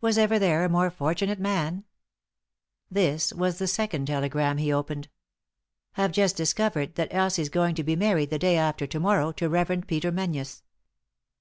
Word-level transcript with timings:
Was 0.00 0.16
ever 0.16 0.38
there 0.38 0.64
a 0.64 0.68
more 0.68 0.92
fortunate 0.92 1.40
man? 1.40 1.82
This 2.88 3.32
was 3.32 3.58
the 3.58 3.66
second 3.66 4.06
telegram 4.06 4.58
he 4.58 4.72
opened:— 4.72 5.08
"Have 5.94 6.12
just 6.12 6.36
discovered 6.36 6.94
that 6.94 7.12
Elsie's 7.12 7.48
going 7.48 7.74
to 7.74 7.82
be 7.82 7.96
married 7.96 8.30
the 8.30 8.38
day 8.38 8.56
after 8.56 8.86
to 8.86 9.00
morrow 9.00 9.32
to 9.32 9.48
Reverend 9.48 9.88
Peter 9.88 10.12
Menzies. 10.12 10.62